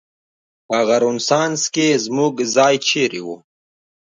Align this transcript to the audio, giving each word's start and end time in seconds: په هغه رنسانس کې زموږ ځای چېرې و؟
په 0.65 0.73
هغه 0.79 0.95
رنسانس 1.03 1.61
کې 1.73 2.01
زموږ 2.05 2.33
ځای 2.55 2.75
چېرې 2.87 3.21
و؟ 3.25 3.27